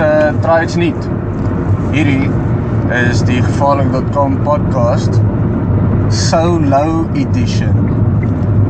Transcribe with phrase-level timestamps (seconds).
[0.00, 1.06] Uh, try iets nuut.
[1.92, 2.30] Hierdie
[2.96, 5.18] is die gevaarlik.com podcast
[6.08, 7.82] solo edition.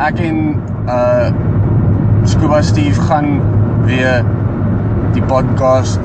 [0.03, 0.41] Ek en
[0.91, 1.29] uh
[2.27, 3.39] Scuba Steve gaan
[3.87, 4.27] weer
[5.15, 6.03] die podcast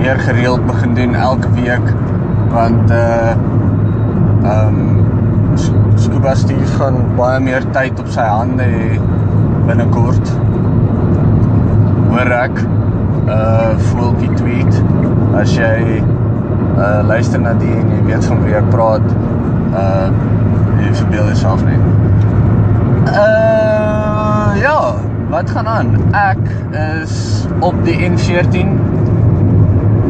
[0.00, 1.94] meer gereeld begin doen elke week
[2.50, 3.30] want uh
[4.42, 8.90] ehm um, Scuba Steve gaan baie meer tyd op sy hande hê
[9.70, 10.34] binnekort.
[12.10, 12.64] Hoor ek
[13.28, 14.82] uh voeltjie tweet
[15.40, 16.00] as jy
[16.78, 19.06] uh luister na die en jy weet van wie ek praat
[19.74, 20.08] uh
[20.80, 21.78] jy verbeel jouself nie.
[23.10, 24.94] Uh ja,
[25.30, 25.92] wat gaan aan?
[26.16, 26.40] Ek
[26.80, 28.72] is op die N14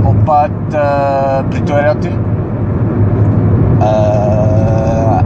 [0.06, 2.14] op pad uh Pretoria toe.
[3.80, 5.20] Uh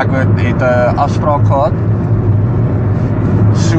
[0.00, 1.72] ek het 'n afspraak gehad.
[3.52, 3.76] So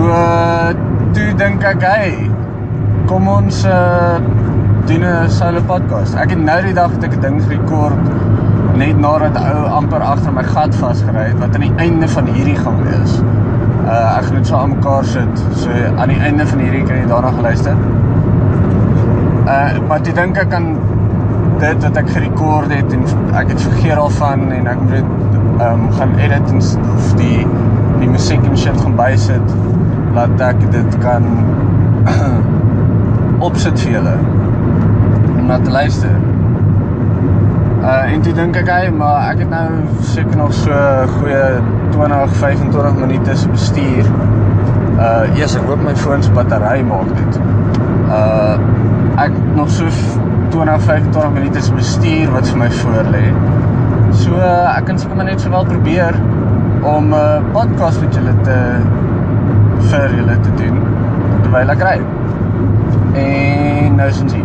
[1.16, 2.14] toe dink ek, hey,
[3.10, 4.20] kom ons uh
[4.90, 6.16] doen 'n solo podcast.
[6.16, 8.00] Ek het nou die dag dat ek 'n ding gerekord
[8.76, 12.56] net nadat ou amper agter my gat vasgery het wat aan die einde van hierdie
[12.56, 13.20] gaan wees.
[13.86, 15.44] Uh ek gaan dit so aan mekaar sit.
[15.56, 17.76] So aan die einde van hierdie kan jy daarna geluister.
[19.46, 20.78] Uh maar toe dink ek aan
[21.60, 23.04] dit wat ek gerekord het en
[23.36, 25.10] ek het vergeet daarvan en ek moet
[25.60, 26.58] ehm um, gaan edit en
[26.96, 27.48] of die
[28.00, 29.54] die musiek en shit gaan bysit
[30.16, 31.26] laat ek dit kan
[33.48, 34.16] opsit vir julle
[35.38, 36.16] om na te luister.
[37.82, 39.68] Uh en toe dink ek hy, maar ek het nou
[40.14, 40.82] seker nog so
[41.18, 41.46] goeie
[41.96, 44.12] 20 25 minute se bestuur.
[44.98, 47.40] Uh eers ek hoop my foon se battery maak dit.
[48.12, 48.60] Uh
[49.22, 49.90] ek nog so
[50.52, 53.26] 20 25 minute se bestuur wat vir my voor lê.
[54.22, 56.18] So uh, ek kan seker maar net sowel probeer
[56.84, 58.58] om 'n uh, podcast met julle te
[59.90, 60.82] vir julle te doen
[61.42, 61.98] terwyl ek ry.
[63.22, 64.44] En nou sien jy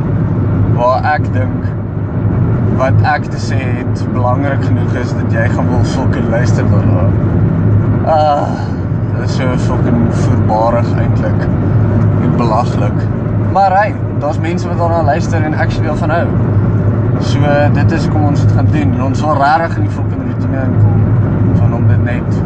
[0.77, 1.67] waar ek dink
[2.77, 7.07] wat ek te sê het belangrik genoeg is dat jy gaan wil fucking luister daarna.
[8.07, 8.51] Ah,
[9.15, 11.47] dit is so fucking voorbarig eintlik.
[12.23, 13.07] En belaglik.
[13.57, 16.27] Maar hy, daar's mense wat daarna luister en actually wil van hou.
[17.25, 18.93] So dit is kom ons dit gaan doen.
[18.99, 21.05] En ons wil regtig in die fucking routine inkom
[21.57, 22.43] van om dit net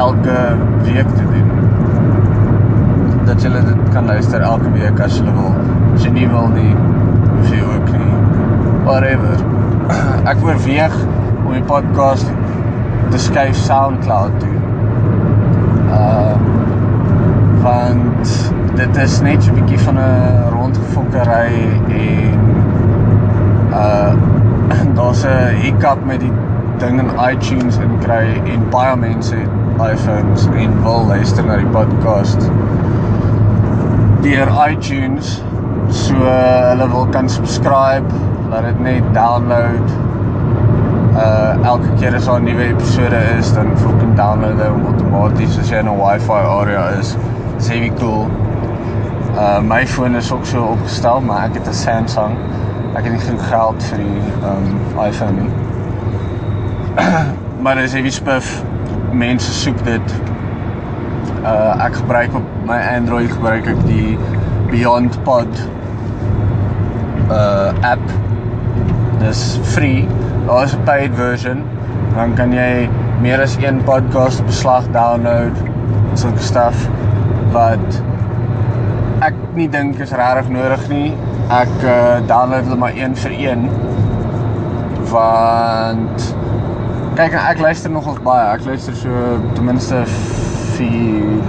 [0.00, 0.38] elke
[0.88, 1.51] week te doen.
[3.32, 5.54] Dat jy dit kan luister elke week as jy wil.
[5.94, 6.74] As jy nie wil nie,
[7.30, 8.16] hoef jy ook nie.
[8.84, 9.40] Whatever.
[10.30, 10.96] Ek oorweeg
[11.38, 12.28] om die podcast
[13.08, 14.58] te skuif SoundCloud toe.
[15.96, 16.34] Uh
[17.62, 18.34] want
[18.76, 21.56] dit is net so 'n bietjie van 'n rondgefokkery
[22.02, 22.44] en
[23.72, 24.12] uh
[24.98, 26.32] daar's 'n hiccup met die
[26.84, 29.48] ding in iTunes en kry en baie mense het
[29.92, 32.50] iPhones en wil luister na die podcast
[34.22, 35.42] deur iTunes
[35.90, 38.06] so hulle wil kan subscribe
[38.52, 39.92] laat dit net download.
[41.12, 45.70] Uh elke keer as 'n nuwe episode is dan fucking download hy hom outomaties as
[45.70, 47.16] jy in 'n wifi area is.
[47.56, 48.30] Dis heavy cool.
[49.36, 52.36] Uh my foon is ook so opgestel maar ek het 'n Samsung.
[52.96, 54.22] Ek het nie genoeg geld vir die
[54.52, 54.66] um
[55.08, 55.50] iPhone nie.
[57.62, 58.62] Maar dis heavy spiff
[59.12, 60.14] mense soek dit
[61.42, 64.18] uh ek gebruik op my Android gebruik ek die
[64.70, 65.62] Beyond Pod
[67.30, 68.02] uh app.
[69.22, 70.06] Dis free.
[70.46, 71.64] Daar is 'n paid version.
[72.14, 72.88] Dan kan jy
[73.20, 75.56] meer as een podcast op beslag download
[76.14, 76.88] sulke stuff
[77.52, 78.02] wat
[79.20, 81.14] ek nie dink is regtig nodig nie.
[81.48, 83.70] Ek uh, download hulle maar een vir een.
[85.10, 86.34] Want
[87.14, 88.54] kyk ek luister nogal baie.
[88.54, 89.10] Ek luister so
[89.54, 90.04] ten minste
[90.82, 91.42] 4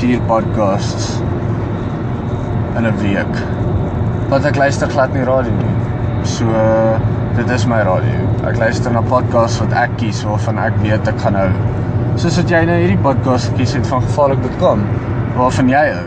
[0.00, 1.20] 4 podcasts
[2.76, 3.34] in 'n week.
[4.28, 5.74] Want ek luister glad nie radio nie.
[6.22, 6.46] So
[7.36, 8.20] dit is my radio.
[8.48, 11.50] Ek luister na podcasts wat ek kies waarvan ek weet ek gaan hou.
[12.16, 14.84] Soos wat jy nou hierdie podcast gekies het van gevaarlik.com
[15.36, 16.06] waarvan jy hou.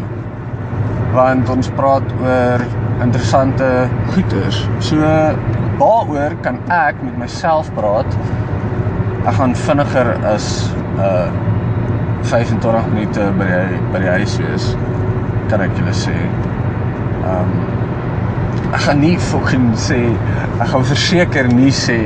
[1.13, 2.65] Want ons praat oor
[3.01, 4.63] interessante goeters.
[4.79, 4.95] So
[5.77, 8.17] waaroor kan ek met myself praat?
[9.27, 11.29] Ek gaan vinniger as uh
[12.23, 14.69] 25 minute by die by die huis wees.
[15.51, 16.15] Kan ek julle sê.
[17.27, 17.57] Um
[18.73, 19.99] ek gaan nie fucking sê
[20.59, 21.99] ek gaan verseker nie sê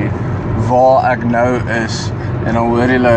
[0.70, 2.04] waar ek nou is
[2.46, 3.16] en dan hoor julle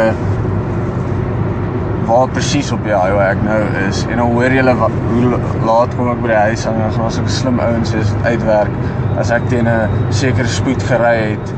[2.09, 6.09] waar presies op die highway ek nou is en dan hoor julle hoe laat kom
[6.13, 9.47] ek by die huis aan en as ek slim ouens is wat uitwerk as ek
[9.53, 11.55] teen 'n sekere spoed gery het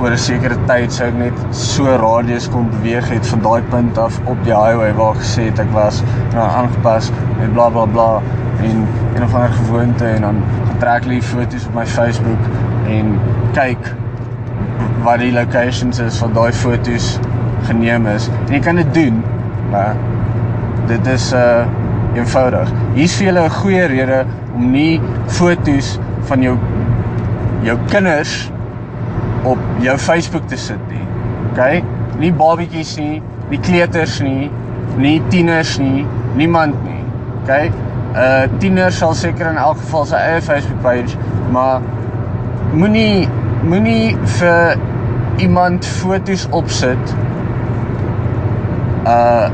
[0.00, 3.98] oor 'n sekere tyd sou ek net so radius kon beweeg het van daai punt
[3.98, 7.10] af op die highway waar ek gesê het ek was en dan aangepas
[7.42, 8.10] en bla bla bla
[8.62, 10.42] en en of ander gewoonte en dan
[10.78, 12.38] trek ek foto's op my Facebook
[12.86, 13.18] en
[13.54, 13.90] kyk
[15.02, 17.18] wat die locations is van daai foto's
[17.68, 18.28] geneem is.
[18.46, 19.22] En jy kan dit doen,
[19.72, 19.96] maar
[20.86, 21.66] dit is uh
[22.16, 22.70] eenvoudig.
[22.94, 24.24] Hier's vir julle 'n goeie rede
[24.54, 25.98] om nie foto's
[26.30, 26.56] van jou
[27.62, 28.50] jou kinders
[29.52, 31.04] op jou Facebook te sit nie.
[31.50, 31.82] OK?
[32.20, 34.50] Nie babatjies nie, nie kleuters nie,
[34.98, 36.06] nie tieners nie,
[36.36, 37.02] niemand nie.
[37.42, 37.68] OK?
[38.08, 41.16] 'n uh, Tiener sal seker in elk geval sy eie Facebook page,
[41.52, 41.80] maar
[42.72, 43.28] moenie
[43.68, 44.78] moenie vir
[45.38, 47.14] iemand foto's opsit
[49.06, 49.50] uh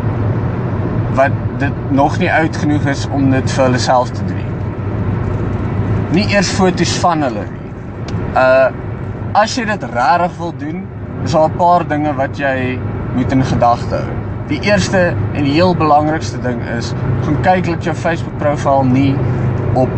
[1.14, 4.48] wat dit nog nie oud genoeg is om dit vir hulle self te doen.
[6.16, 7.70] Nie eers foto's van hulle nie.
[8.34, 8.83] Uh
[9.34, 10.84] as jy dit regtig wil doen,
[11.24, 12.78] is daar 'n paar dinge wat jy
[13.14, 14.14] moet in gedagte hou.
[14.46, 16.92] Die eerste en die heel belangrikste ding is,
[17.24, 19.16] gaan kyk dat jou Facebook profiel nie
[19.74, 19.90] op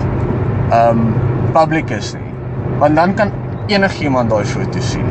[0.73, 1.15] um
[1.53, 2.33] public is nie.
[2.79, 3.31] Want dan kan
[3.67, 5.05] enigiemand daai foto sien.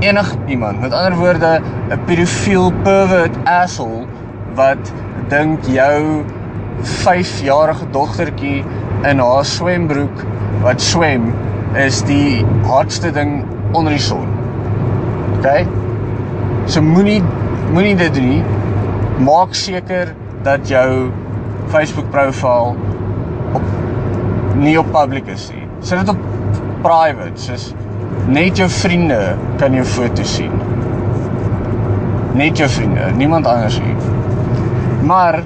[0.00, 0.80] Enigiemand.
[0.80, 1.60] Met ander woorde,
[1.90, 4.06] 'n pedofiel pervert asshole
[4.54, 4.92] wat
[5.28, 6.24] dink jou
[6.82, 8.64] 5-jarige dogtertjie
[9.02, 10.24] in haar swembroek
[10.62, 11.32] wat swem
[11.78, 14.28] is die hardste ding onder die son.
[15.38, 15.66] OK?
[16.66, 17.22] So moenie
[17.72, 18.42] moenie dit doen nie.
[19.24, 20.12] Maak seker
[20.44, 21.10] dat jou
[21.72, 22.76] Facebook profiel
[23.56, 23.62] op
[24.60, 25.64] nie op public is nie.
[25.80, 26.18] Sit dit op
[26.82, 27.70] private, soos
[28.28, 29.18] net jou vriende
[29.58, 30.52] kan jou foto sien.
[32.38, 33.96] Net jou vriende, niemand anders nie.
[35.08, 35.42] Maar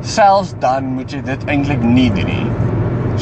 [0.00, 2.46] selfs dan moet jy dit eintlik nie doen nie.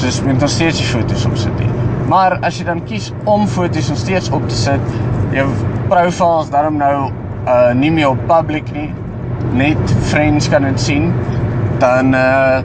[0.00, 1.70] Soos met nog steeds die foto's op sit nie.
[2.10, 4.86] Maar as jy dan kies om foto's nog steeds op te sit,
[5.30, 5.46] jou
[5.90, 6.96] profiel is daarom nou
[7.46, 8.88] uh nie meer op public nie.
[9.54, 11.12] Net friends kan dit sien.
[11.78, 12.62] Dan uh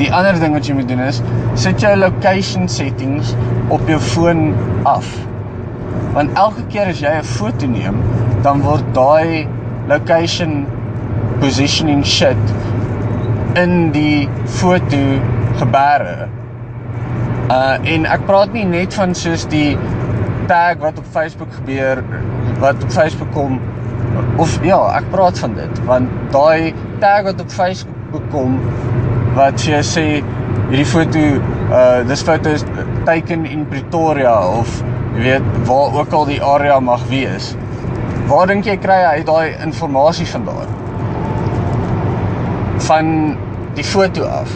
[0.00, 1.20] die ander ding wat jy moet doen is
[1.60, 3.34] sit jou location settings
[3.68, 4.54] op jou foon
[4.88, 5.04] af.
[6.16, 8.00] Want elke keer as jy 'n foto neem,
[8.42, 9.46] dan word daai
[9.92, 10.64] location
[11.40, 12.56] positioning shit
[13.60, 15.20] in die foto
[15.60, 16.39] gebeure.
[17.50, 19.74] Uh en ek praat nie net van soos die
[20.50, 22.02] tag wat op Facebook gebeur
[22.62, 23.58] wat op Facebook kom
[24.42, 28.58] of ja, ek praat van dit want daai tag wat op Facebook kom
[29.38, 30.06] wat jy sê
[30.70, 31.24] hierdie foto
[31.70, 32.66] uh dis foto's
[33.08, 34.80] taken in Pretoria of
[35.16, 37.54] jy weet waar ook al die area mag wees.
[38.30, 40.78] Waar dink jy kry hy daai inligting vandaan?
[42.90, 43.36] van
[43.74, 44.50] die foto af.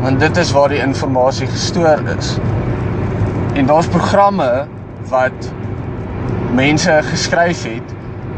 [0.00, 2.38] Want dit is waar die inligting gestoor is.
[3.54, 4.66] En daar's programme
[5.08, 5.50] wat
[6.54, 7.94] mense geskryf het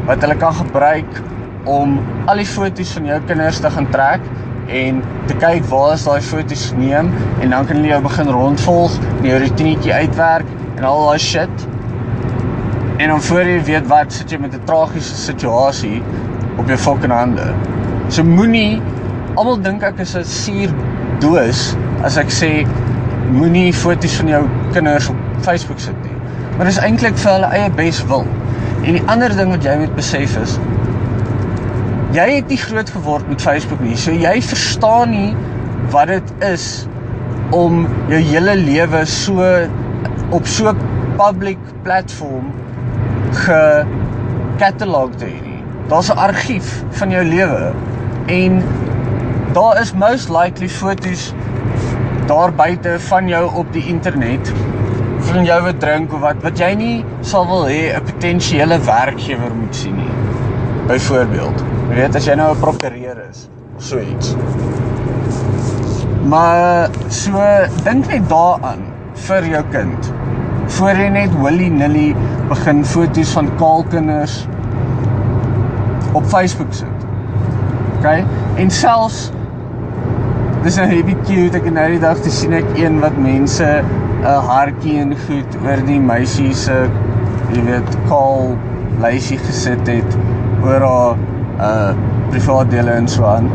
[0.06, 1.20] wat hulle kan gebruik
[1.64, 4.24] om al die foto's van jou kinders te gaan trek
[4.66, 8.96] en te kyk waar is daai foto's geneem en dan kan hulle jou begin rondvolg,
[9.22, 11.66] jou rotinetjie uitwerk en al daai shit.
[12.98, 16.02] En dan voor jy weet wat sit jy met 'n tragiese situasie
[16.58, 17.54] op jou fucking hande.
[18.08, 18.82] So moenie
[19.34, 20.74] almal dink ek is 'n suur
[21.22, 21.72] doos
[22.06, 22.50] as ek sê
[23.32, 24.42] moenie foto's van jou
[24.74, 26.18] kinders op Facebook sit nie.
[26.58, 28.26] Maar dis eintlik vir hulle eie beswil.
[28.82, 30.58] En die ander ding wat jy moet besef is
[32.12, 33.96] jy het nie groot geword met Facebook nie.
[33.96, 35.30] So jy verstaan nie
[35.92, 36.66] wat dit is
[37.56, 39.46] om jou hele lewe so
[40.32, 40.74] op so
[41.20, 42.50] public platform
[43.44, 43.62] ge
[44.60, 45.56] catalog te hê.
[45.88, 47.72] Daar's 'n argief van jou lewe
[48.26, 48.62] en
[49.52, 51.32] daar is most likely foto's
[52.26, 54.52] daar buite van jou op die internet
[55.18, 59.52] van jou wat drink of wat wat jy nie sal wil hê 'n potensiële werkgewer
[59.54, 60.14] moet sien nie.
[60.86, 64.34] Byvoorbeeld, jy weet as jy nou 'n prokureur is of so iets.
[66.28, 67.44] Maar so
[67.84, 68.82] dink net daaraan
[69.14, 70.12] vir jou kind.
[70.66, 72.16] Voor jy net willy-nilly
[72.48, 74.46] begin foto's van kaal kinders
[76.12, 77.06] op Facebook sit.
[77.98, 78.24] OK?
[78.56, 79.30] En selfs
[80.62, 84.42] dis 'n heavy cute ek nou die dag te sien ek een wat mense 'n
[84.48, 86.76] hartjie en goed oor die meisie se
[87.54, 88.52] jy weet kaal
[89.02, 90.16] lysie gesit het
[90.62, 91.16] oor haar
[91.70, 91.90] uh
[92.30, 93.50] privaat dele en so aan.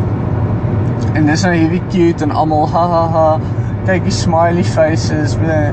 [1.15, 3.39] En dis nou heavy cute en almal ha ha ha
[3.85, 5.71] kyk die smiley faces bleh.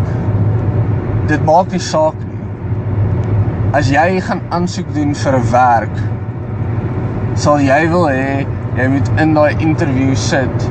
[1.27, 2.39] dit maak nie saak nie.
[3.73, 5.99] As jy gaan aansoek doen vir 'n werk
[7.35, 10.71] sal jy wil hê jy moet in daai interview sit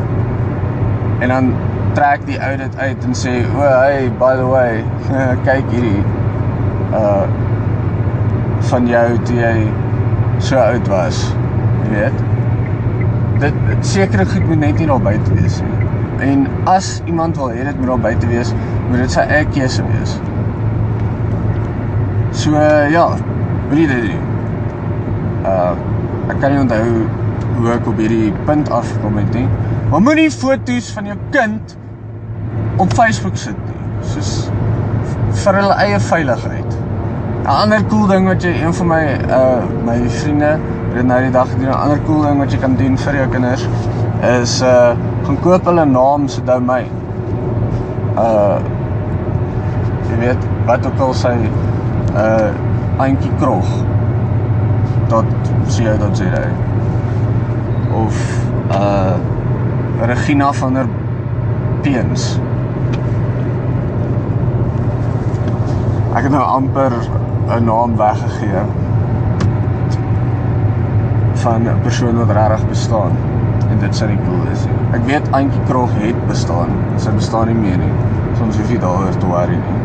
[1.24, 1.54] en dan
[1.96, 4.84] trek die audit uit en sê o, oh, hey, by the way,
[5.48, 6.04] kyk hierdie
[6.94, 7.24] uh
[8.64, 9.56] van jou toe jy
[10.40, 11.18] so oud was.
[11.84, 12.22] Jy weet.
[13.42, 15.90] Dit sekere goed moet net nie daar buite wees nie.
[16.24, 18.54] En as iemand wil hê dit moet daar buite wees,
[18.88, 20.16] moet dit sy eie keuse wees.
[22.44, 22.56] So
[22.96, 23.08] ja,
[23.74, 24.24] jy dit doen?
[25.44, 25.74] Uh
[26.32, 27.04] ek kan nie onthou
[27.58, 29.48] hoe ek op hierdie punt afgekom het nie.
[29.90, 31.78] Maar moenie foto's van jou kind
[32.82, 33.82] op Facebook sit nie.
[34.14, 34.32] Soos
[35.44, 36.80] vir hulle eie veiligheid.
[37.44, 40.58] 'n Ander cool ding wat jy een van my uh my vriende
[40.94, 43.28] het nou die dag gedoen, 'n ander cool ding wat jy kan doen vir jou
[43.28, 43.68] kinders
[44.42, 46.88] is uh gaan koop hulle naam se domein.
[48.18, 48.60] Uh
[50.10, 51.36] jy weet wat ook al sy
[52.16, 52.52] uh
[52.98, 53.68] Antjie Krog
[55.08, 55.26] tot
[55.68, 56.73] co.za
[57.94, 58.20] of
[58.72, 59.16] uh
[60.04, 60.88] Regina van der
[61.82, 62.40] Peens.
[66.14, 66.94] Ek het nou amper
[67.48, 68.64] 'n naam weggegee
[71.34, 73.12] van 'n persoon wat regtig bestaan
[73.70, 74.78] en dit sou nie cool is nie.
[74.98, 77.94] Ek weet Antjie Krog het bestaan, sy bestaan nie meer nie.
[78.38, 79.80] Soms hoef jy daaroor te worry nie.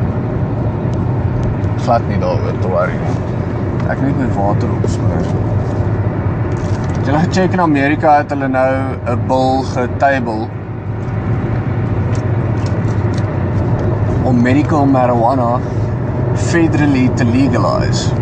[1.85, 3.17] Glad nie daaroor te worry nie.
[3.89, 5.25] Ek net met water opspoor.
[7.09, 8.73] Jy lê check in Amerika het hulle nou
[9.13, 10.43] 'n bil getable
[14.29, 15.47] om medical marijuana
[16.51, 18.13] federally te legalize.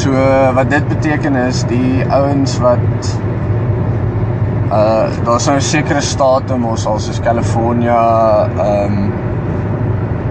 [0.00, 0.10] So
[0.60, 3.12] wat dit beteken is die ouens wat
[4.72, 8.00] uh daar's nou sekere state mos soos California,
[8.68, 9.12] um,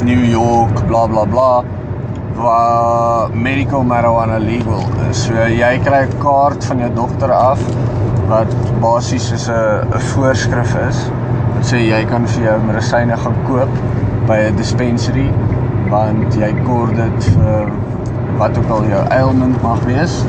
[0.03, 1.76] New York, bla bla bla
[2.37, 5.25] waar medical marijuana legal is.
[5.25, 7.59] So jy kry 'n kaart van jou dokter af
[8.29, 8.51] wat
[8.81, 10.99] basies soos 'n 'n voorskrif is
[11.55, 13.69] wat sê jy kan vir jou medisyne gaan koop
[14.27, 15.29] by 'n dispensary
[15.89, 17.71] want jy kort dit vir
[18.37, 20.23] wat ook al jou ailment mag wees.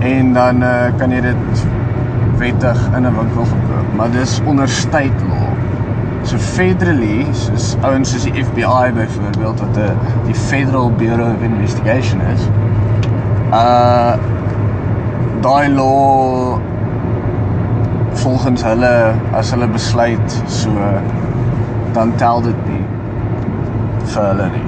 [0.00, 1.66] En dan uh, kan jy dit
[2.40, 5.49] wettig in 'n winkel verkoop, maar dis onder state law.
[6.24, 9.96] So federally, soos ouens soos die FBI byvoorbeeld wat 'n
[10.26, 12.48] die Federal Bureau of Investigation is.
[13.52, 14.14] Uh
[15.40, 16.58] daai law
[18.12, 20.70] volgens hulle as hulle besluit so
[21.92, 22.84] dan tel dit nie
[24.12, 24.66] vir hulle nie.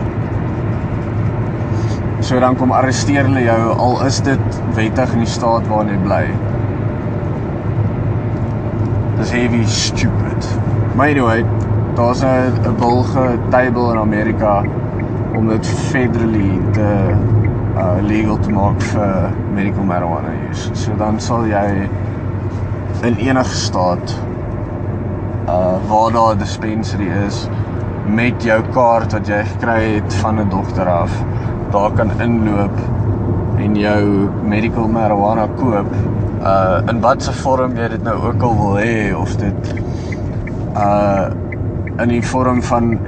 [2.23, 6.01] So dan kom arresteer hulle jou al is dit wettig in die staat waarin jy
[6.07, 6.25] bly.
[9.19, 10.32] Dis heavy stupid.
[10.95, 11.45] Maar anyway,
[11.95, 14.63] daar's 'n 'n bulge table in Amerika
[15.37, 16.89] om dit federally te
[17.77, 20.71] uh legal te maak vir medical marijuana use.
[20.73, 21.89] So dan sal jy
[23.03, 24.21] in enige staat
[25.49, 27.49] uh waar daar 'n dispensary is
[28.07, 31.25] met jou kaart wat jy gekry het van 'n dokter af,
[31.71, 32.79] daar kan inloop
[33.57, 35.87] en jou medical marijuana koop
[36.43, 39.75] uh in watter vorm jy dit nou ook al wil hê of dit
[40.77, 41.31] uh
[42.01, 42.99] in die vorm van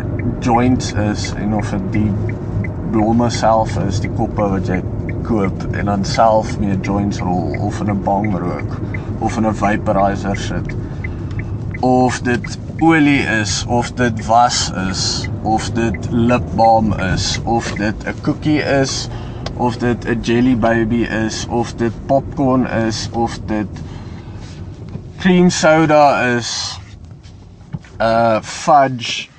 [0.41, 2.11] joints is en of dit die
[2.93, 4.83] blomme self is, die koppe wat jy
[5.25, 8.81] koop en dan self mee joints rol of in 'n bong rook
[9.19, 10.77] of in 'n vaporizer sit.
[11.81, 18.21] Of dit olie is of dit was is of dit lipbalm is of dit 'n
[18.21, 19.09] koekie is
[19.57, 23.83] of dit 'n jelly baby is of dit popcorn is of dit
[25.19, 26.79] cream soda is
[28.01, 29.31] uh fudge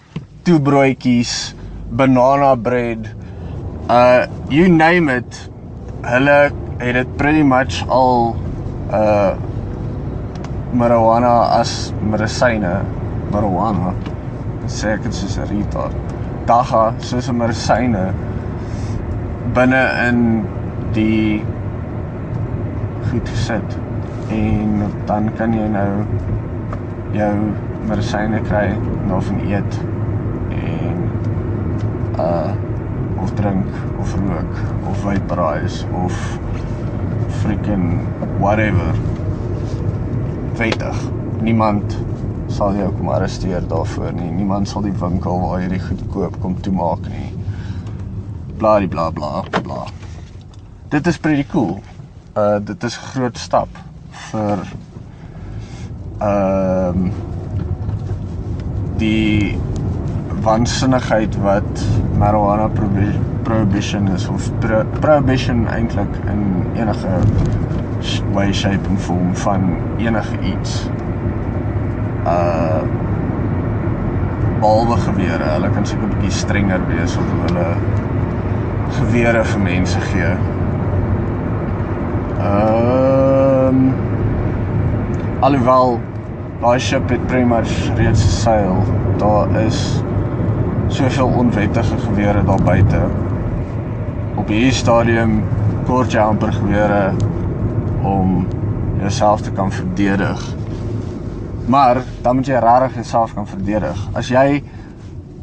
[0.44, 1.54] toebroodjies
[1.92, 3.10] banana bread
[3.90, 5.50] uh you name it.
[6.06, 8.36] Hulle het dit pretty much al
[8.92, 9.36] uh
[10.74, 12.84] marijuana as medisyne
[13.32, 13.94] marijuana.
[14.68, 15.96] Sê ek dit soos 'n retard.
[16.46, 18.14] Daga soos 'n medisyne
[19.56, 20.20] binne in
[20.94, 21.44] die
[23.10, 23.78] goed gesit.
[24.30, 26.06] En dan kan jy nou
[27.14, 27.36] jou
[27.90, 28.68] medisyne kry
[29.08, 29.80] na van eet
[30.56, 31.04] en
[32.20, 32.54] uh
[33.22, 33.66] of drink
[34.00, 34.58] of rook
[34.90, 36.14] of vaporize of
[37.42, 38.00] freaking
[38.40, 38.94] whatever
[40.58, 40.98] wettig.
[41.42, 41.98] Niemand
[42.48, 44.30] sal jou kom arresteer daarvoor nie.
[44.32, 47.32] Niemand sal die winkel waar jy dit goed koop kom toemaak nie.
[48.58, 49.86] Bla bla bla bla.
[50.90, 51.80] Dit is pretty cool.
[52.38, 53.80] Uh dit is groot stap
[54.32, 54.68] vir
[56.24, 57.35] ehm um,
[58.98, 59.58] die
[60.46, 61.86] waansinnigheid wat
[62.20, 62.70] marijuana
[63.44, 66.44] prohibition is of pro prohibition eintlik in
[66.76, 67.20] enige
[68.34, 70.86] way shape en vorm van enige iets
[72.26, 72.82] uh
[74.60, 77.68] behalwe gewere hulle kan seker 'n bietjie strenger wees of hulle
[78.98, 80.32] gewere vir mense gee.
[82.40, 83.94] Ehm um,
[85.40, 86.00] alhoewel
[86.62, 88.84] daai ship het pretty much reeds geseil.
[89.18, 90.02] Daar is
[90.88, 93.02] soveel onwettige gewere daar buite.
[94.36, 95.42] Op hierdie stadium
[95.86, 97.14] kort jy amper gewere
[98.04, 98.46] om
[99.00, 100.42] jouself te kan verdedig.
[101.68, 104.08] Maar dan moet jy regtig jouself kan verdedig.
[104.14, 104.64] As jy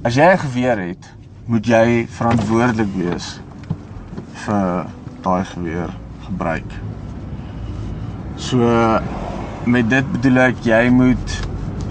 [0.02, 1.04] as jy 'n geweer het,
[1.46, 3.40] moet jy verantwoordelik wees
[4.44, 4.86] vir
[5.22, 5.90] daai geweer
[6.26, 6.70] gebruik.
[8.36, 8.58] So
[9.64, 11.34] met dit bedoel ek jy moet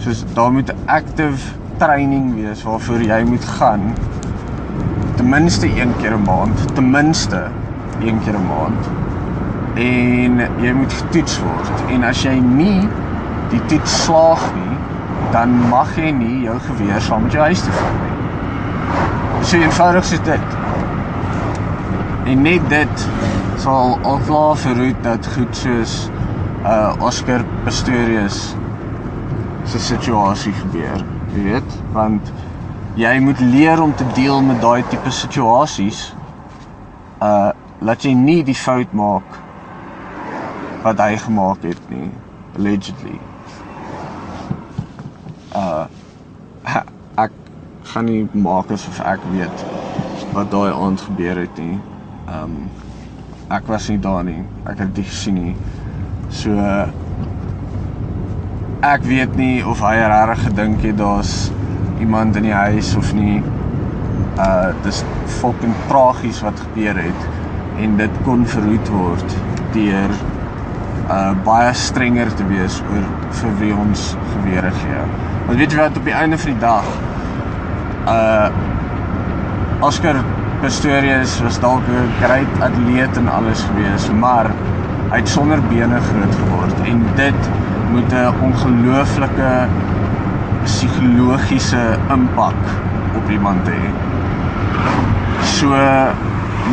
[0.04, 3.94] soos daar moet active training wees waarvoor jy moet gaan
[5.16, 7.48] ten minste een keer 'n maand, ten minste
[8.00, 8.90] een keer 'n maand.
[9.75, 11.84] En jy moet getoets word.
[11.90, 12.88] En as jy nie
[13.50, 14.78] die toets slaag nie,
[15.32, 19.46] dan mag jy nie jou geweer saam met jou huis toe vat nie.
[19.46, 20.50] So eenvoudig so dit.
[22.25, 23.08] En net dit
[23.56, 26.10] sal al klaar verhoed dat goed soos
[26.65, 28.56] uh Oscar Pistorius
[29.65, 31.03] se situasie gebeur,
[31.34, 32.32] jy weet, want
[33.00, 36.12] jy moet leer om te deel met daai tipe situasies
[37.22, 37.51] uh
[37.82, 39.39] laat jy nie die fout maak
[40.84, 42.12] wat hy gemaak het nie
[42.60, 43.18] allegedly
[45.58, 45.86] uh
[47.25, 47.34] ek
[47.94, 49.65] gaan nie maak asof ek weet
[50.34, 51.77] wat daai aand gebeur het nie.
[52.32, 52.70] Um
[53.51, 54.44] ek was nie daar nie.
[54.63, 55.56] Ek het dit gesien nie.
[56.32, 56.56] So
[58.82, 61.52] ek weet nie of hy regtig gedink het daar's
[62.02, 63.42] iemand in die huis of nie.
[64.40, 65.04] Uh dis
[65.42, 67.28] fucking tragies wat gebeur het
[67.84, 69.36] en dit kon verhoed word
[69.76, 70.16] deur
[71.12, 73.06] uh baie strenger te wees oor
[73.41, 75.06] vir wie ons gewere gee.
[75.48, 76.91] Want weet jy wat op die einde van die dag
[78.08, 78.50] uh
[79.84, 80.24] Oscar
[80.62, 84.48] Pistorius was dalk 'n great atleet en alles gewees, maar
[85.12, 87.47] hy het sonder bene groot geword en dit
[87.91, 89.50] moet 'n ongelooflike
[90.63, 91.82] psigologiese
[92.15, 92.62] impak
[93.19, 93.84] op iemand hê.
[95.43, 95.76] So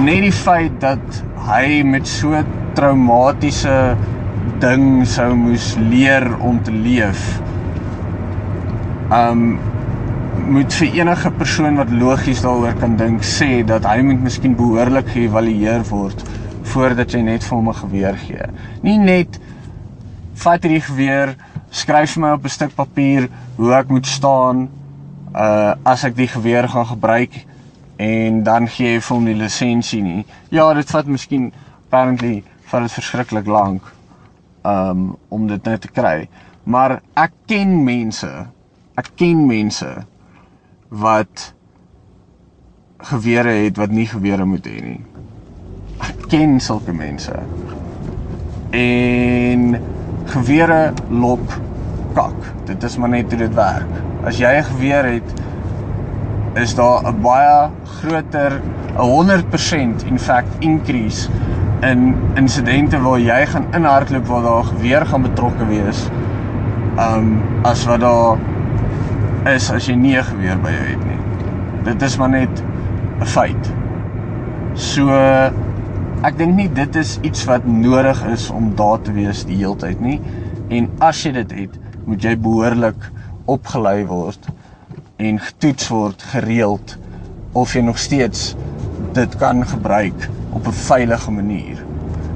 [0.04, 3.96] net die feit dat hy met so traumatiese
[4.60, 7.40] ding sou moes leer om te leef.
[9.10, 9.58] Um
[10.48, 15.08] moet vir enige persoon wat logies daaroor kan dink sê dat hy moet miskien behoorlik
[15.12, 16.22] geëvalueer word
[16.72, 18.46] voordat jy net vir hom 'n geweer gee.
[18.82, 19.38] Nie net
[20.34, 21.36] vat hierdie geweer,
[21.70, 24.68] skryf vir my op 'n stuk papier hoe ek moet staan
[25.34, 27.46] uh as ek die geweer gaan gebruik
[27.98, 30.24] en dan gee jy vir hom die lisensie nie.
[30.50, 31.52] Ja, dit vat miskien
[31.88, 33.82] apparently vat dit verskriklik lank
[34.64, 36.28] um om dit net te kry.
[36.64, 38.28] Maar ek ken mense.
[38.98, 39.88] Ek ken mense
[40.88, 41.52] wat
[42.98, 45.00] gewere het wat nie gewere moet hê nie.
[46.28, 47.32] Ken sulke mense.
[48.70, 49.80] En
[50.24, 51.58] gewere lok
[52.14, 52.52] kak.
[52.64, 54.00] Dit is maar net hoe dit werk.
[54.24, 55.34] As jy 'n geweer het,
[56.54, 58.60] is daar 'n baie groter
[58.96, 61.28] 'n 100% in fact increase
[61.80, 66.08] in insidente waar jy gaan inhardloop waar daar geweer gaan betrokke wees.
[66.98, 68.38] Um as wat daar
[69.54, 71.18] is as jy nie 'n geweer by jou het nie.
[71.84, 72.62] Dit is maar net
[73.20, 73.72] 'n feit.
[74.74, 75.10] So
[76.26, 79.78] ek dink nie dit is iets wat nodig is om daar te wees die hele
[79.78, 80.16] tyd nie.
[80.74, 81.76] En as jy dit het,
[82.08, 83.04] moet jy behoorlik
[83.48, 84.48] opgelei word
[85.22, 86.96] en getoets word gereeld
[87.58, 88.56] of jy nog steeds
[89.14, 91.84] dit kan gebruik op 'n veilige manier.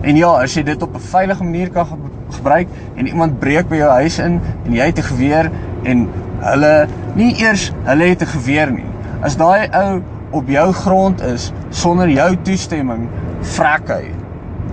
[0.02, 1.86] En ja, as jy dit op 'n veilige manier kan
[2.30, 5.50] gebruik en iemand breek by jou huis in en jy het 'n geweer
[5.82, 8.90] en hulle nie eers hulle het 'n geweer nie.
[9.22, 13.08] As daai ou op jou grond is sonder jou toestemming,
[13.42, 14.04] vrek hy.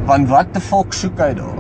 [0.06, 1.58] Want wat die fok soek hy daar?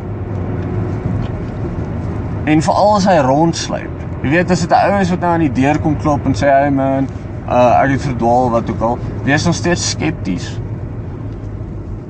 [2.49, 4.05] En veral as hy rondsluip.
[4.23, 6.33] Jy weet as dit 'n ou is wat nou aan die deur kom klop en
[6.33, 7.07] sê hy man,
[7.47, 10.59] uh ek het verdwaal wat ook al, wees nog steeds skepties.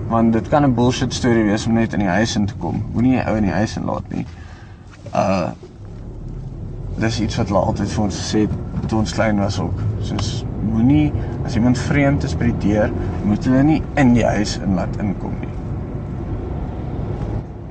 [0.07, 2.83] Want dit kan 'n bullshit storie wees om net in die huis in te kom.
[2.93, 4.25] Moenie 'n ou in die huis inlaat nie.
[5.15, 5.49] Uh
[6.99, 8.51] dis iets wat hulle altyd vir ons gesê het
[8.87, 9.79] toe ons klein was ook.
[10.01, 11.11] Soos moenie
[11.45, 12.91] as iemand vreemd is by die deur,
[13.27, 15.53] moet hulle nie in die huis in laat inkom nie.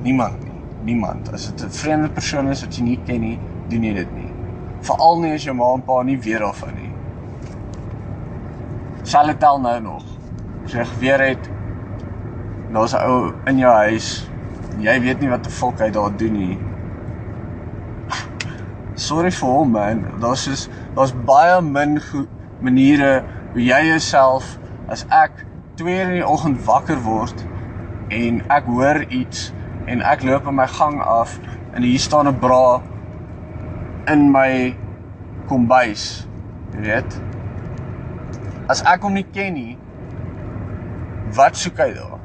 [0.05, 0.55] Niemand nie.
[0.89, 1.33] Niemand.
[1.33, 4.31] As dit 'n vreemde persoon is wat jy nie ken nie, doen jy dit nie.
[4.81, 6.91] Veral nie as jou ma en pa nie weet daarvan nie.
[9.03, 10.03] Sal dit al nou nog.
[10.65, 11.49] As jy geweer het
[12.73, 14.29] daar's 'n ou in jou huis,
[14.79, 16.57] jy weet nie wat die volk hy daar doen nie
[18.99, 20.03] sorry vir hom man.
[20.21, 21.97] Daar's soos daar's baie min
[22.61, 24.57] maniere hoe jy jouself
[24.91, 25.45] as ek
[25.79, 27.45] 2 in die oggend wakker word
[28.13, 29.49] en ek hoor iets
[29.89, 31.39] en ek loop in my gang af
[31.73, 32.81] en hier staan 'n bra
[34.07, 34.75] in my
[35.47, 36.27] kombuis.
[36.73, 37.21] Jy weet.
[38.69, 39.77] As ek hom nie ken nie,
[41.37, 42.17] wat soek hy daar?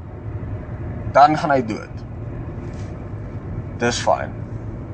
[1.13, 2.05] Dan gaan hy dood.
[3.79, 4.33] Dis fyn.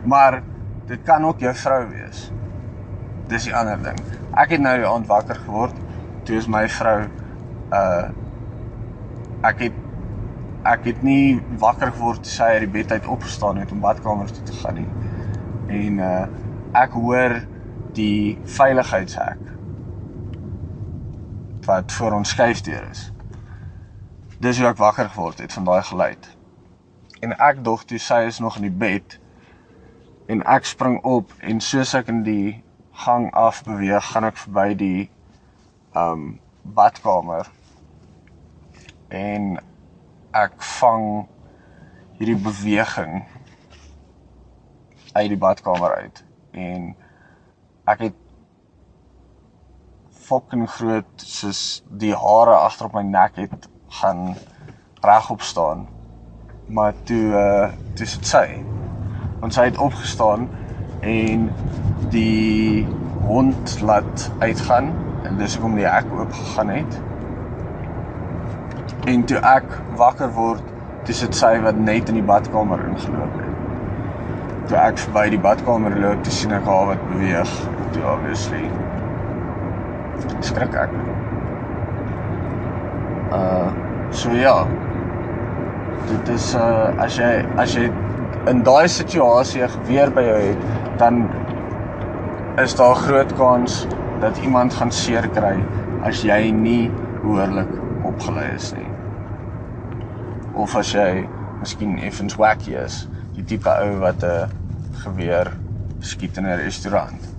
[0.04, 0.42] Maar
[0.86, 2.30] dit kan ook jou vrou wees.
[3.30, 3.98] Dis die ander ding.
[4.34, 5.76] Ek het nou die aand wakker geword.
[6.26, 6.98] Toe is my vrou
[7.70, 8.08] uh
[9.46, 9.76] ek het
[10.68, 14.28] ek het nie wakker geword toe sy uit die bed uit opgestaan het om badkamer
[14.28, 14.90] toe te gaan nie.
[15.78, 16.26] En uh
[16.76, 17.38] ek hoor
[17.96, 19.46] die veiligheidshek
[21.66, 23.06] wat voor ons skuifdeur is.
[24.40, 26.28] Dis hoe ek wakker geword het van daai geluid.
[27.20, 29.18] En ek dog toe sy is nog in die bed
[30.30, 32.60] en ek spring op en soos ek in die
[33.04, 35.10] gang af beweeg, gaan ek verby die
[35.96, 37.48] um badkamer.
[39.08, 39.56] En
[40.36, 41.06] ek vang
[42.18, 43.22] hierdie beweging
[45.12, 46.24] uit die badkamer uit.
[46.52, 46.90] En
[47.90, 48.18] ek het
[50.28, 53.66] fucking groot soos die hare agter op my nek het
[54.00, 54.34] gaan
[55.02, 55.88] regop staan.
[56.68, 58.46] Maar toe uh toe sit sy.
[59.40, 60.46] Want sy het opgestaan
[61.00, 61.48] en
[62.08, 62.86] die
[63.26, 64.90] hond laat uitgaan
[65.24, 66.98] en dis hoekom die hek oop gegaan het.
[69.10, 69.68] En toe ek
[70.00, 70.64] wakker word
[71.08, 73.46] toe sit sy wat net in die badkamer ingeloop het.
[74.70, 77.54] Toe ek verby die badkamer loop toe sien ek haar wat beweeg
[77.94, 78.64] toe obviously.
[80.46, 80.94] Skrik ek.
[83.36, 83.70] Uh
[84.10, 84.56] so ja.
[86.10, 87.32] Dit is uh as jy
[87.62, 87.88] as jy
[88.50, 90.68] in daai situasie gebeur by jou het
[91.00, 91.24] dan
[92.64, 93.86] is daar groot kans
[94.20, 95.56] dat iemand gaan seer kry
[96.04, 96.90] as jy nie
[97.22, 97.72] behoorlik
[98.04, 98.88] opgelei is nie
[100.54, 101.26] of as jy
[101.60, 104.48] miskien effens wacky is die tipe ou wat 'n
[105.04, 105.52] geweer
[106.00, 107.30] skiet in 'n restaurant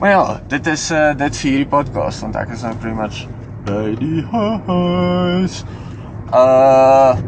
[0.00, 3.18] Maar ja, dit is uh dit vir hierdie podcast want ek is nou pretty much
[3.68, 5.58] by die huis.
[6.32, 7.18] Uh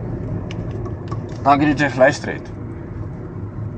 [1.43, 2.49] Dankie dat jy geluister het.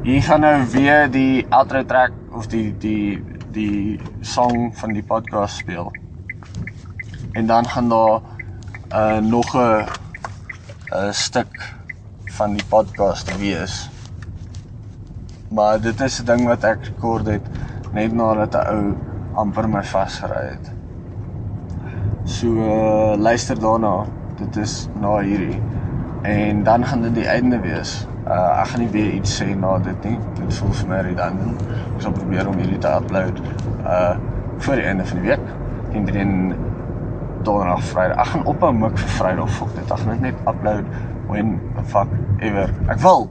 [0.04, 3.22] Hier gaan nou weer die outro track of die die
[3.54, 5.92] die song van die podcast speel.
[7.32, 8.20] En dan gaan daar
[8.92, 9.86] uh nog 'n
[10.90, 11.76] 'n stuk
[12.24, 13.90] van die podcast wees.
[15.48, 17.46] Maar dit is 'n ding wat ek rekord het
[17.92, 18.96] net nadat 'n ou
[19.34, 20.72] amper my vasgery het.
[22.24, 24.06] So uh, luister daarna.
[24.36, 25.60] Dit is na hierdie.
[26.22, 28.06] En dan gaan dit die einde wees.
[28.26, 30.18] Uh ek gaan nie weer iets sê na dit nie.
[30.54, 31.62] Dit voel vir my redundant.
[31.66, 33.40] Ek sal probeer om hierdie te upload
[33.82, 34.14] uh
[34.62, 35.48] voor die einde van die week.
[35.98, 36.52] Indien
[37.42, 38.20] donderdag, Vrydag.
[38.22, 39.50] Ek gaan ophou mik vir Vrydag.
[39.56, 39.90] Fok dit.
[39.90, 40.92] Ek gaan net upload
[41.26, 43.26] when the fuck ever ek wil.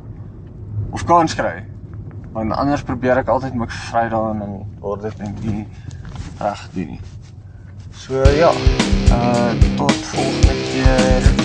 [0.91, 1.63] Of kans kry.
[2.35, 5.63] Want anders probeer ek altyd mik vir Vrydag en dan word dit net nie
[6.43, 7.01] reg gedoen nie.
[8.03, 8.51] So ja,
[9.15, 11.42] uh tot volgende keer.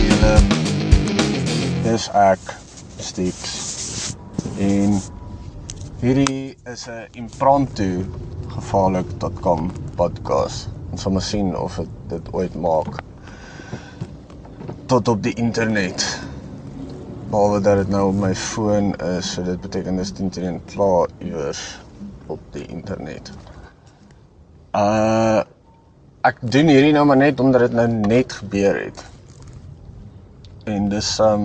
[0.00, 0.34] Julle.
[1.84, 2.54] Dis ek
[2.98, 4.16] Stix.
[4.58, 4.96] En
[6.00, 8.04] hierdie is 'n impromptu
[8.54, 10.68] gevaarlik.com podcast.
[10.90, 13.02] Ons sal maar sien of dit dit ooit maak
[14.86, 16.04] tot op die internet.
[17.30, 21.80] Behalwe dat dit nou op my foon is, so dit beteken dis teen klaar iewers
[22.26, 23.32] op die internet.
[24.72, 25.42] Uh
[26.26, 29.04] ek doen hierdie nou maar net omdat dit nou net gebeur het.
[30.66, 31.42] En dis um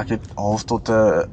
[0.00, 1.26] ek het half tot 'n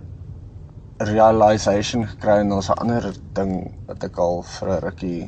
[1.11, 3.05] realization gekry en daar's 'n ander
[3.37, 3.53] ding
[3.87, 5.21] wat ek al vir 'n rukkie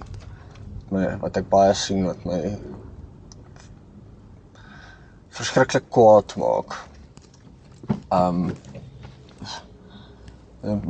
[0.91, 2.41] my wat ek baie sien wat my
[5.37, 6.75] verskriklik kwaad maak.
[8.19, 8.41] Um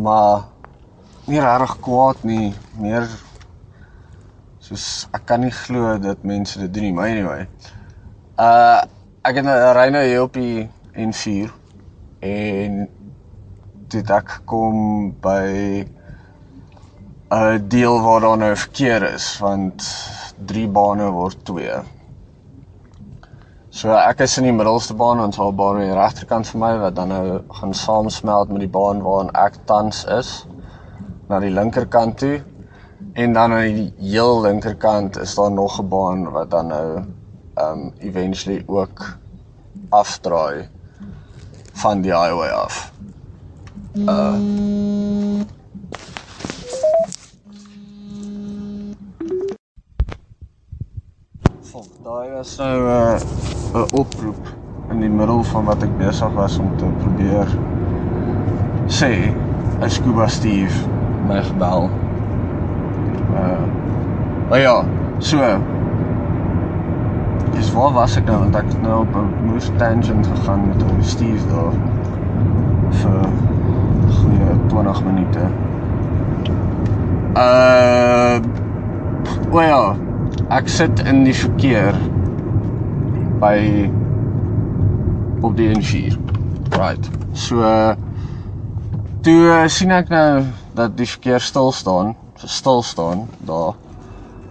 [0.08, 0.48] maar
[1.28, 3.06] nie regtig kwaad nie, meer
[4.58, 7.48] soos ek kan nie glo dat mense dit doen nie, maar anyway.
[8.42, 8.82] Uh
[9.22, 11.50] ek het 'n ry nou hier op die N4
[12.26, 12.78] en
[13.94, 14.78] dit ek kom
[15.22, 15.46] by
[17.38, 19.86] 'n deel waar daar nou verkeer is want
[20.46, 21.78] drie bane word twee.
[23.70, 26.74] So ek is in die middelste baan en 'n baan aan die regterkant vir my
[26.80, 30.48] wat dan nou gaan saamsmelt met die baan waarin ek tans is
[31.30, 32.42] na die linkerkant toe.
[33.14, 37.04] En dan aan die heel linkerkant is daar nog 'n baan wat dan nou
[37.62, 39.18] um eventually ook
[39.90, 40.68] afdraai
[41.74, 42.92] van die highway af.
[43.96, 44.36] Uh
[51.62, 53.20] Volg, daai was nou 'n
[53.76, 54.48] uh, 'n oproep
[54.90, 57.48] in die middel van wat ek besig was om te probeer
[58.88, 59.12] sê.
[59.82, 60.88] 'n Scuba Steve
[61.28, 61.90] my gebel.
[63.34, 63.82] Uh
[64.52, 64.84] Maar ja,
[65.18, 65.38] so
[67.54, 70.84] Dis waar was ek nou want ek het nou op 'n moes tangent gegaan met
[70.84, 71.74] ou Steve daar
[73.02, 73.26] vir
[74.20, 75.44] goeie 20 minute.
[77.36, 78.40] Uh
[79.52, 79.96] well, ja,
[80.50, 81.96] ek sit in die verkeer
[83.40, 83.90] by
[85.42, 86.18] op die N4.
[86.78, 87.10] Right.
[87.34, 87.64] So
[89.22, 90.44] toe sien ek nou
[90.78, 93.74] dat die verkeer stil staan, stil staan daar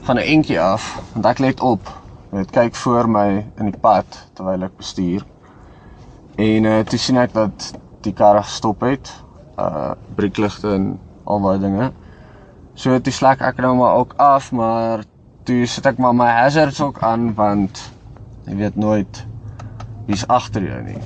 [0.03, 2.00] van 'n entjie af want ek let op
[2.31, 4.07] net kyk voor my in die pad
[4.39, 5.25] terwyl ek bestuur.
[6.41, 7.73] En uh, toe sien ek dat
[8.05, 9.25] die kar gestop het
[9.61, 11.91] uh breekligte en al daai dinge.
[12.75, 15.05] So toe slek ek nou maar ook af maar
[15.49, 17.93] toe sit ek maar my hazards ook aan want
[18.47, 19.27] jy weet nooit
[20.07, 21.01] wie's agter jou nie.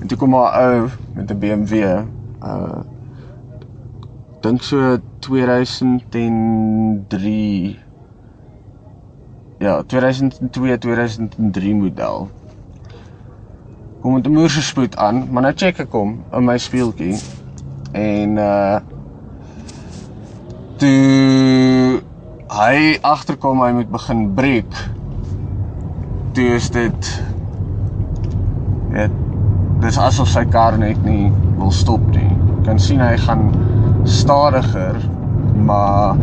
[0.00, 1.74] En toe kom maar ou met 'n BMW
[2.40, 2.80] uh
[4.40, 7.89] dink so 2003
[9.60, 12.28] ja 2002 2003 model.
[14.00, 17.18] Kom met 'n moerse spoed aan maar nou check ek hom in my speeltjie.
[17.92, 18.78] En uh
[20.80, 22.00] toe
[22.48, 24.72] hy agterkom hy moet begin breek
[26.32, 27.10] toe is dit
[28.90, 29.12] dit
[29.80, 32.32] dis asof sy kar net nie wil stop nie.
[32.64, 33.50] Kan sien hy gaan
[34.04, 34.96] stadiger,
[35.64, 36.16] maar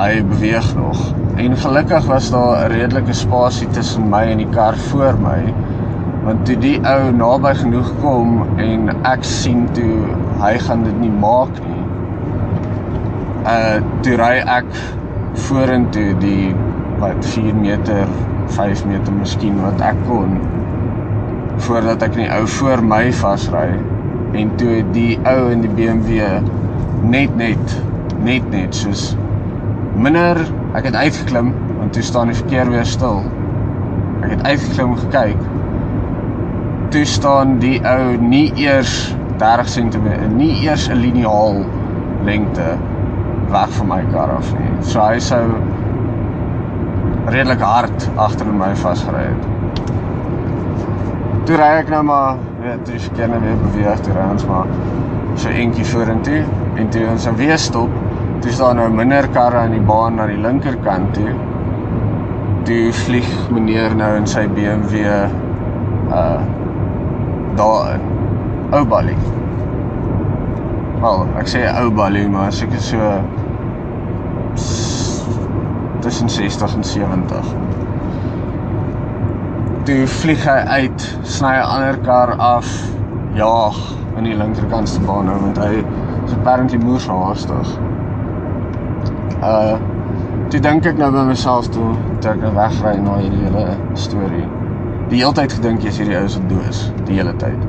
[0.00, 1.19] hy beweeg nog.
[1.40, 5.54] En gelukkig was daar 'n redelike spasie tussen my en die kar voor my.
[6.24, 10.04] Want toe die ou naby genoeg kom en ek sien toe
[10.42, 11.84] hy gaan dit nie maak nie.
[13.44, 14.68] Uh toe ry ek
[15.34, 16.54] vorentoe die
[16.98, 18.06] wat 4 meter,
[18.46, 20.36] 5 meter miskien wat ek kon
[21.56, 23.68] voordat ek nie ou voor my vasry
[24.32, 26.20] en toe die ou in die BMW
[27.02, 27.76] net net
[28.24, 29.16] net net soos
[29.96, 30.40] minder
[30.78, 33.22] ek het uitgeklim want toe staan die verkeer weer stil.
[34.20, 35.42] Ek het uitgeklim gekyk.
[36.94, 38.94] Toe staan die ou nie eers
[39.40, 41.64] 30 cm nie eers 'n liniaal
[42.24, 42.76] lengte
[43.50, 44.70] weg van my kar af nie.
[44.80, 45.44] So hy sou
[47.26, 49.48] redelik hard agter my vasgery het.
[51.46, 54.66] Toe ry ek nou maar weet jy skenne weer beweeg toe ry ons maar
[55.34, 56.42] so eentjie vorentoe
[56.76, 57.90] en toe ons weer stop
[58.40, 61.32] toe staan nou minder karre aan die baan na die linkerkant toe.
[62.68, 65.04] Toe vlieg meneer nou in sy BMW
[66.10, 66.40] uh
[67.58, 67.98] daar
[68.72, 69.16] ou balie
[71.00, 73.10] Wel, ek sê ou balie maar seker so
[76.00, 77.50] tussen 60 en 70
[79.90, 82.68] toe vlieg hy uit, sny 'n ander kar af,
[83.34, 83.78] jaag
[84.18, 85.80] in die linkerkant se baan nou want hy
[86.26, 87.89] is apparently moer so.
[89.40, 89.78] Uh
[90.50, 94.46] toe dink ek nou by myself toe toe ek wegry na hierdie hele storie.
[95.08, 97.62] Die hele tyd gedink jy's hierdie ou se doos, die hele tyd.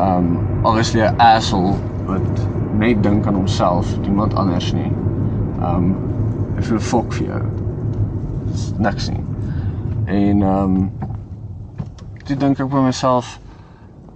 [0.00, 1.76] Um obviously 'n asshole
[2.08, 2.42] wat
[2.80, 4.90] net dink aan homself, niemand anders nie.
[5.60, 5.94] Um
[6.56, 7.42] ek voel fok vir jou.
[8.78, 9.24] Niks nie.
[10.06, 10.90] En um
[12.24, 13.38] toe dink ek by myself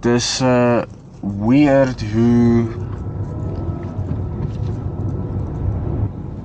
[0.01, 0.83] dis uh
[1.21, 2.65] weird hoe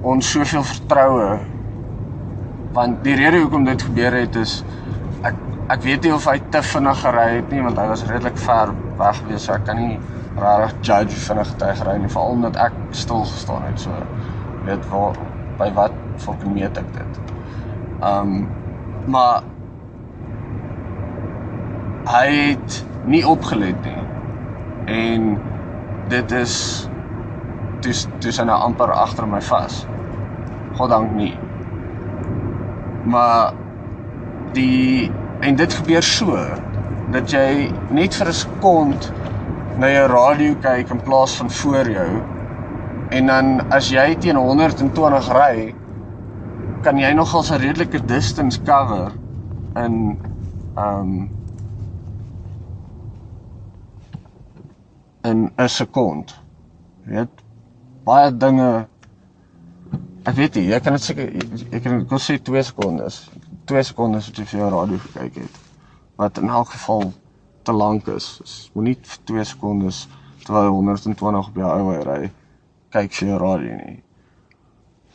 [0.03, 1.41] ons soveel vertroue
[2.77, 4.63] want die rede hoekom dit gebeur het is
[5.23, 5.37] ek
[5.77, 8.73] ek weet nie of hy te vinnig gery het nie want hy was redelik ver
[8.99, 9.99] weg gewees so ek kan nie
[10.39, 14.03] regtig judge vinnig hy gery nie veral omdat ek stil gestaan het so
[14.67, 15.19] weet waar
[15.59, 17.21] by wat fucking meet ek dit.
[18.03, 18.47] Um
[19.11, 19.43] maar
[22.07, 22.77] hy het
[23.11, 24.05] nie opgelet nie.
[24.87, 25.33] En
[26.13, 26.55] dit is
[27.83, 29.83] dis dis hy nou amper agter my vas.
[30.79, 31.35] Goddank nie.
[33.05, 33.53] Maar
[34.57, 35.11] die
[35.43, 36.39] en dit gebeur so
[37.13, 39.13] dat jy net vir 'n sekond
[39.79, 42.23] na jou radio kyk in plaas van voor jou
[43.11, 45.75] en dan as jy teen 120 ry
[46.83, 49.13] kan jy nogals 'n redelike distance cover
[49.77, 50.19] in
[50.77, 51.31] um
[55.25, 56.35] in 'n sekond.
[57.07, 57.42] Jy weet
[58.05, 58.87] baie dinge
[60.27, 61.31] ek weet nie, jy kan dit seker
[61.73, 63.23] ek kan kos sê 2 sekondes.
[63.71, 65.61] 2 sekondes wat jy vir jou radio gekyk het.
[66.19, 67.13] Wat in elk geval
[67.63, 68.37] te lank is.
[68.43, 70.07] Dus moenie vir 2 sekondes
[70.45, 72.21] terwyl jy 120 op jou ou ry
[72.93, 73.97] kyk vir jou radio nie.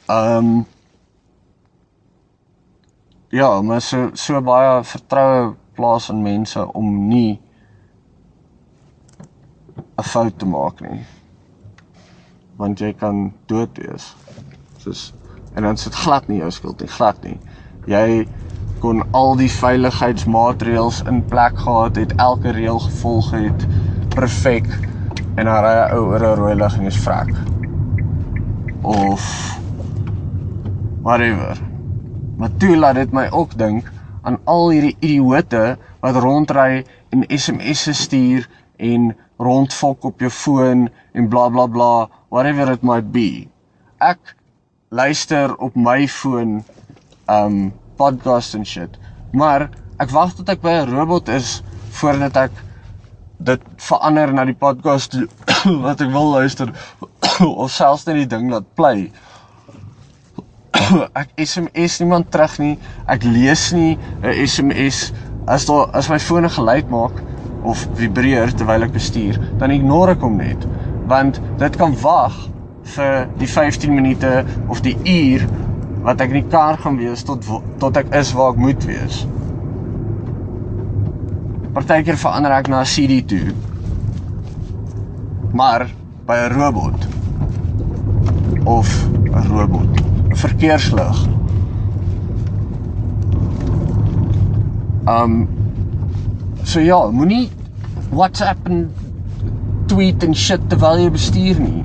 [0.08, 0.66] Ehm um,
[3.30, 7.40] Ja, maar so so baie vertroue plaas in mense om nie
[9.98, 11.04] 'n fout te maak nie.
[12.58, 14.16] Want jy kan dood wees.
[14.82, 15.14] Soos
[15.58, 17.38] en dan sit glad nie jou skuld nie, glad nie.
[17.90, 18.28] Jy
[18.84, 23.66] kon al die veiligheidsmaatreëls in plek gehad het, elke reël gevolg het
[24.14, 24.70] perfek
[25.38, 27.34] en dan ry 'n ou oor 'n rooi lig en jy's vrek.
[28.82, 29.24] Of
[31.02, 31.58] whatever.
[32.38, 33.92] Maar toe laat dit my ook dink
[34.22, 41.30] aan al hierdie idioote wat rondry en SMS'e stuur en rondfok op jou foon en
[41.30, 43.48] bla bla bla whatever it might be.
[44.00, 44.36] Ek
[44.90, 46.64] luister op my foon
[47.28, 48.98] um podcast en shit.
[49.32, 51.62] Maar ek wag tot ek by 'n robot is
[52.00, 52.64] voordat ek
[53.40, 55.18] dit verander na die podcast
[55.86, 56.72] wat ek wil luister
[57.62, 59.12] of selfs net die ding laat play.
[61.22, 62.76] ek SMS niemand terug nie.
[63.08, 65.12] Ek lees nie 'n SMS
[65.48, 67.24] as daar as my foon 'n geluid maak
[67.62, 70.68] of vibreer terwyl ek bestuur, dan ignore ek hom net
[71.08, 72.36] want dit kan wag
[72.96, 75.48] vir die 15 minute of die uur
[76.04, 77.44] wat ek in die kar gaan wees tot
[77.82, 79.24] tot ek is waar ek moet wees.
[81.76, 83.54] Partykeer verander ek na CD toe.
[85.54, 85.88] Maar
[86.28, 87.08] by 'n robot
[88.66, 91.28] of 'n robot, 'n verkeerslig.
[95.08, 95.48] Um
[96.64, 97.50] so ja, moenie
[98.12, 98.90] WhatsApp en
[99.92, 101.84] tweet en shit terwyl jy bestuur nie.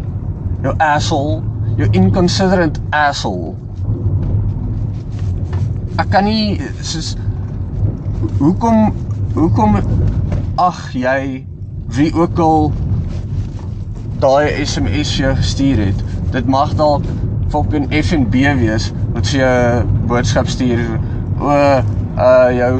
[0.62, 1.40] Jou asshole,
[1.78, 3.54] jou inconsiderate asshole.
[6.00, 7.14] Ek kan nie soos
[8.40, 8.92] hoekom
[9.34, 9.78] hoekom
[10.60, 11.42] ag jy
[11.96, 12.70] wie ook al
[14.22, 16.04] daai SMS jy gestuur het.
[16.32, 17.06] Dit mag dalk
[17.52, 20.84] fucking FNB wees wat vir jou boodskap stuur
[21.42, 22.72] o uh jou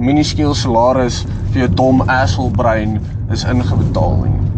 [0.00, 2.98] miniskiel salaris vir jou dom asshole brein
[3.34, 4.49] is ingebetaal nie.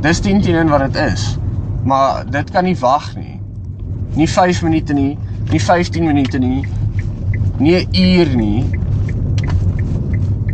[0.00, 1.38] Dis 10 teen wat dit is.
[1.84, 3.40] Maar dit kan nie wag nie.
[4.16, 5.18] Nie 5 minute nie,
[5.50, 6.64] nie 15 minute nie.
[7.58, 8.64] Nie 'n uur nie.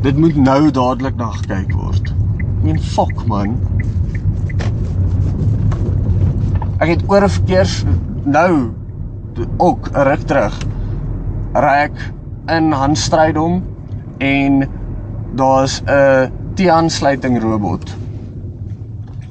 [0.03, 2.15] Dit moet nou dadelik na gekyk word.
[2.39, 3.57] Ek meen fuck man.
[6.79, 7.85] Ek het oor 'n verkeers
[8.25, 8.71] nou
[9.57, 10.59] ook 'n ruk terug
[11.55, 11.97] ry ek
[12.53, 13.63] in Handstrydom
[14.19, 14.69] en
[15.35, 18.06] daar's 'n T-aansluiting robot.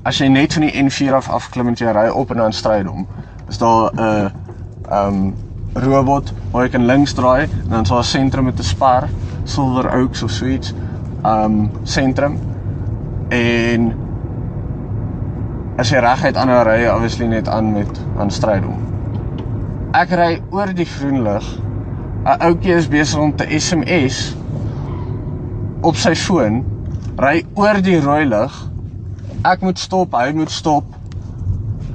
[0.06, 3.08] As jy net van die N4 af afklim en jy ry op en dan Strydom,
[3.50, 4.32] is daar 'n
[4.92, 5.34] um
[5.74, 9.10] robot waar jy kan links draai en dan daar 'n sentrum met 'n spar,
[9.44, 10.74] Silver Oaks of so iets.
[11.24, 12.38] Um sentrum
[13.30, 13.94] en
[15.78, 18.78] as jy reguit aanhou ry, obviously net aan met aan Strydom.
[19.94, 21.60] Ek ry oor die groen lig.
[22.26, 24.36] 'n Ouetjie is besig om te SMS
[25.82, 26.64] op sy foon
[27.18, 28.75] ry oor die rooi lig.
[29.46, 30.88] Ek moet stop, hy moet stop.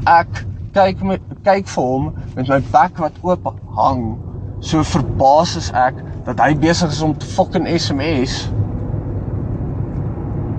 [0.08, 4.04] Ek kyk met kyk vir hom met my bek wat oop hang.
[4.62, 8.44] So verbaas is ek dat hy besig is om te fucking SMS.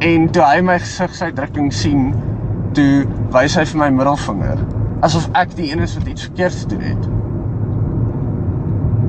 [0.03, 2.11] En toe hy my gesigsuitdrukking sien,
[2.75, 4.63] toe wys hy vir my middelvinger
[5.05, 7.09] asof ek die een is wat iets verkeerd gedoen het.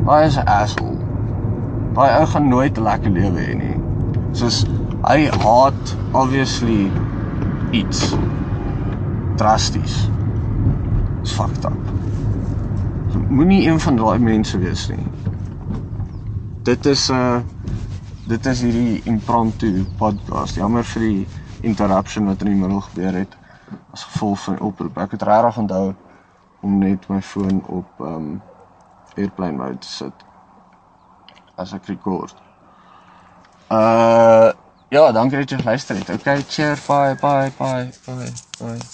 [0.09, 0.99] Hy is 'n asshole.
[1.97, 3.83] Hy ou gaan nooit 'n lekker lewe hê nie
[4.37, 4.63] soos
[5.05, 6.87] hy haat obviously
[7.73, 8.15] iets
[9.37, 10.09] drasties.
[11.21, 11.93] It's fucked up.
[13.29, 15.07] Moenie een van daai mense wees nie.
[16.63, 17.41] Dit is 'n uh,
[18.27, 20.55] dit is hierdie impromptu podcast.
[20.55, 21.27] Jammer vir die
[21.61, 23.37] interruption wat in die middel gebeur het
[23.91, 24.99] as gevolg van oproep.
[24.99, 25.95] Ek het regtig onthou
[26.61, 28.43] om net my foon op um
[29.17, 30.25] airplane mode te sit
[31.55, 32.35] as ek rekord.
[33.69, 34.53] Uh
[34.93, 36.09] ja, dankie dat jy geluister het.
[36.19, 38.93] Okay, cheer, bye, bye, bye, bye, bye.